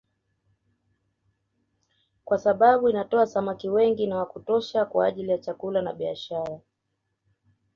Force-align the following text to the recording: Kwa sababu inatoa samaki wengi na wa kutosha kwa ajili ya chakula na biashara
Kwa 2.25 2.37
sababu 2.37 2.89
inatoa 2.89 3.27
samaki 3.27 3.69
wengi 3.69 4.07
na 4.07 4.15
wa 4.17 4.25
kutosha 4.25 4.85
kwa 4.85 5.05
ajili 5.07 5.31
ya 5.31 5.37
chakula 5.37 5.81
na 5.81 5.93
biashara 5.93 6.59